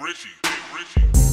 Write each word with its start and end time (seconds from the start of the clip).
Richie, 0.00 0.28
Big 0.42 0.52
Richie. 0.74 1.25